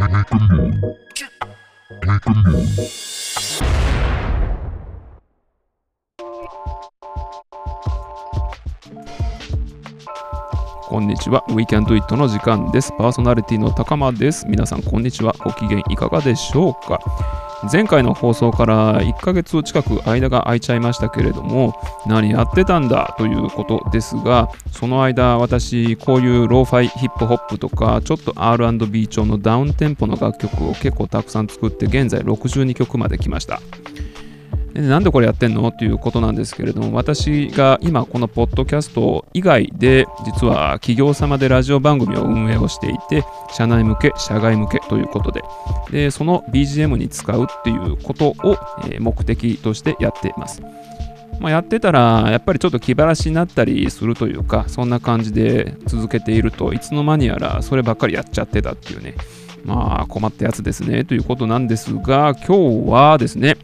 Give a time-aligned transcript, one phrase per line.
[0.00, 0.08] こん
[11.06, 11.44] にちは。
[11.48, 12.94] ウィーキャンドイットの時間です。
[12.96, 14.46] パーソナリティの高間です。
[14.48, 15.34] 皆さん、こんにちは。
[15.44, 16.98] ご機嫌いかがでしょうか？
[17.70, 21.74] 前回の放送から1ヶ月近く間が空いちゃいましたけれども、
[22.06, 33.60] 何やってたんだということですが、その間、私、こういうローファイヒップホップとか、ちょっと R&B 調のダウンテンポの楽曲を結構たくさん作って、現在62曲まで来ました。
[34.74, 35.68] でなんでこれやってんの？
[35.68, 45.42] っていうことなんですけれども私が今このポッドキャスト以外で実は企業様でラジオ番組を運営をしていて社内向け社外向けということで。
[45.90, 48.56] でその BGM に使うっていうことを、
[49.00, 50.62] 目的としてやっています。
[51.40, 59.14] まあ、やってたらやっぱりちょっと気晴らしになったりするというかそんな感じで続けているといつの間にやらそればっかりやっちゃってたっていうね。
[59.64, 63.56] まあ困ったやつですねということなんですが今日はですね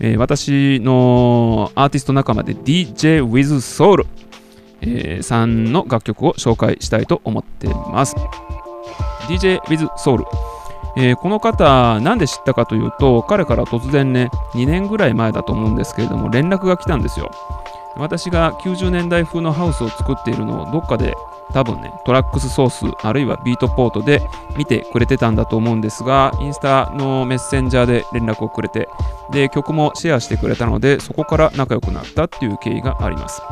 [0.00, 4.06] えー、私のアーティスト仲間で DJ with Soul、
[4.80, 8.16] えー、さんの楽曲を紹介したいと思っています。
[9.28, 10.24] DJ with Soul、
[10.96, 17.30] えー、この方、なんで知ったかというと、彼から突然ね、2年ぐらい前だと思うんですけれども、連絡が来たんですよ。
[17.96, 21.14] 私が90年代風のハウスを作っているのをどっかで
[21.52, 24.22] 多分ね、トラックスソース、あるいはビートポートで
[24.56, 28.88] 見てくれてたんだと思うんですが、インスタのメッセンジャーで連絡をくれて、
[29.32, 33.42] で、曲もシェアしてくれたので、そこから仲良くなったっていう経緯があります。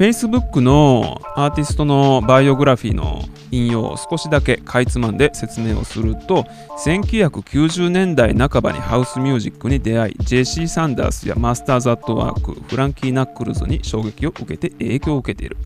[0.00, 6.44] Facebook のアーティストのバイオグラフィーの引用を少しだけかいつまんで説明をすると
[6.82, 15.58] 1990年代半ばにハウスミュージックに出会い JC サンダースやマスターズ・アットワークフランキー・ナックルズに衝撃を受けて影響を受けている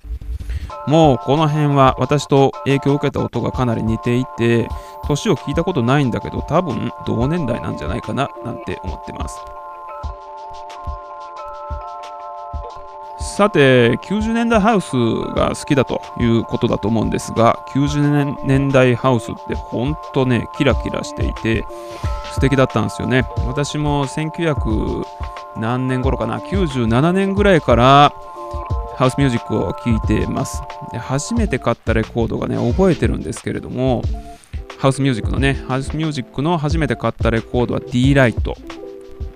[0.87, 4.69] もうこの辺は私と影響を受けた音がかなり似ていて、
[5.07, 9.39] 年を聞いたことないんだけど多分同年代なんじゃないかななんて思ってます。
[13.37, 14.93] さて、90年代ハウス
[15.35, 21.67] が好きだということだと思うんですが、90年代ハウスってほんとね、キラキラしていて
[22.33, 23.27] 素敵だったんですよね。
[23.47, 25.05] 私も1900
[25.57, 28.13] 何年頃かな、97年ぐらいから
[28.97, 30.63] ハウスミュージックを聴いてます
[30.93, 30.99] で。
[30.99, 34.03] 初めて買ったレコードがね、覚えてるんですけれども、
[34.79, 38.57] ハウスミュージックのね、ハウスミュージックの初めて買ったレコードは D ライト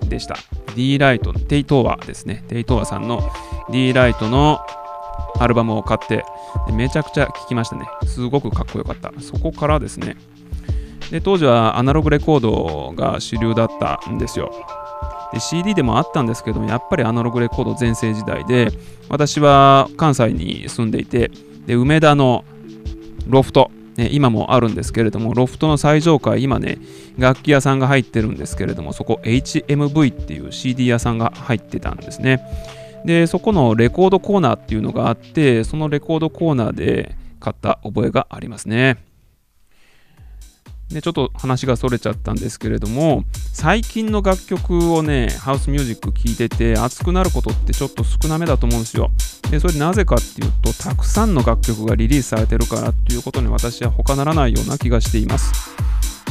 [0.07, 0.37] でした。
[0.75, 2.43] D ライト、テイトーワですね。
[2.47, 3.21] テイトーワさんの
[3.71, 4.59] D ライトの
[5.39, 6.23] アルバムを買って
[6.71, 7.87] めちゃくちゃ聴きましたね。
[8.05, 9.11] すごくかっこよかった。
[9.19, 10.17] そこからですね。
[11.11, 14.51] で当時はアナログレコードが主流だったんですよ。
[15.33, 18.69] で CD でもあったんですけどもやっぱりアナログレコード全盛時代で
[19.09, 21.31] 私は関西に住んでいて
[21.65, 22.45] で梅田の
[23.27, 26.79] ロフト、ね、今もあるんですけれどもロフトの最上階今ね
[27.17, 32.41] 楽器屋さんが入ってるんですけれどもそこ HMV っていう CD 屋さんが入ってたんですね。
[33.05, 38.97] でそこのレコードコーナーっていうのがあってそのレコードコーナーで買った覚えがありますね。
[40.89, 43.23] ちょっと話がそれちゃったんですけれども
[43.53, 49.11] 最近の楽曲をねハウスミュージック聴いてて熱くなることってちょっと少なめだと思うんですよ。
[49.51, 55.51] でそれなぜかっていうとたくさんの楽曲がリリースされてるからっていうことに私は他ならないような気がしています。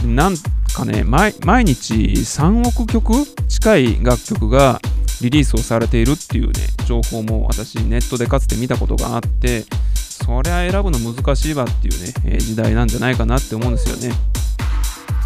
[0.05, 0.35] なん
[0.75, 1.33] かね毎
[1.65, 3.13] 日3億曲
[3.49, 4.81] 近い楽曲が
[5.21, 6.55] リリースをされているっていうね
[6.85, 9.65] 情報も私ネットでかつて見たことがあって
[9.95, 14.15] そりゃ選ぶの難しいわっていうね、時代なんじゃないかなって思うんですよね。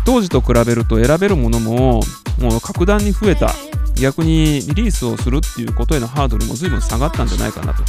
[0.05, 2.03] 当時と比べると選べるものも
[2.41, 3.55] もう格段に増えた。
[3.95, 7.85] 逆にリリースをするっていうことへのハードルも随分下がったんじゃないかなと。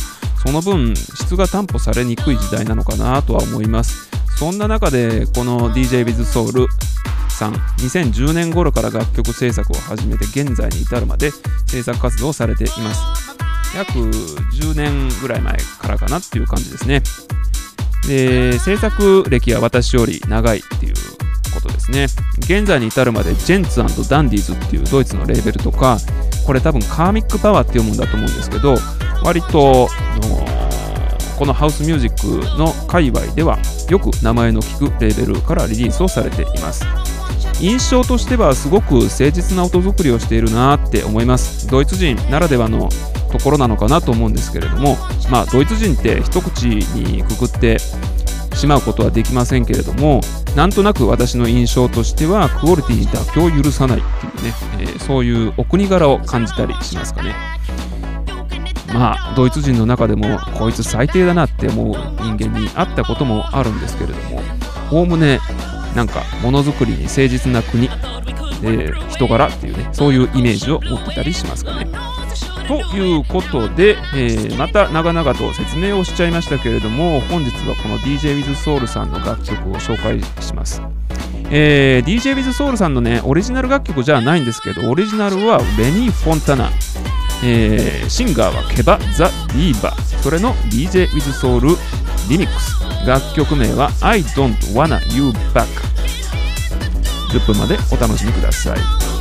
[0.46, 4.10] その分質が担保されにくい時代なのかなとは思います。
[4.38, 6.68] そんな中でこの DJ with Soul
[7.30, 11.32] さん2010年頃から楽曲制作を始めて現在に至るまで
[11.68, 13.02] 制作活動をされています。
[13.76, 17.02] 約10年ぐらい前からかなっていう感じですね。
[18.08, 20.94] で制作歴は私より長いっていう
[21.94, 22.08] ね。
[22.40, 23.78] 現在に至るまでジェンツ
[24.10, 25.98] ダンディーズっていうドイツのレーベルとか
[26.46, 28.76] これ多分カーミックパワーって読むんだと思うんですけど
[29.24, 29.88] 割と
[31.38, 33.58] このハウスミュージックの界隈では
[33.90, 36.86] よく名前の聞くレーベルからリリースをされています。
[37.62, 41.68] 印象としてはすごく誠実な音作りをしているなって思います。
[41.68, 42.90] ドイツ人ならではの
[43.32, 44.96] ところなのかなと思うんですけれども
[45.32, 47.78] まあドイツ人って一口にくくって
[48.64, 50.22] しまうことはできませんけれども
[50.56, 57.36] なんとなく私の印象としてはクオリティに妥協を許さないっていうね、えー、そういうお国柄を感じたりしますかね。
[58.94, 64.42] まあドイツ人の中でもこいつ最低だなって思う人間に会ったこともあるんですけれども
[64.92, 65.40] おおむね
[65.94, 72.13] なんかものづくりに誠実な国、えー、人柄っていうねそういうイメージを持ってたりしますかね。
[72.68, 80.82] ということで、えー、また長々と説明をしちゃいましたけれども本日はこの DJWithSoul さんの楽曲を紹介します。
[81.50, 86.70] えー、DJWithSoul さんのねオリジナル楽曲じゃないんですけどオリジナルはベニー・フォンタナ、
[87.44, 91.78] えー、シンガーはケバ・ザ・ディーバそれの DJWithSoul
[92.30, 92.84] リミックス。
[93.06, 95.66] 楽曲名は I don't wanna you back
[97.32, 99.13] 10分までお楽しみください。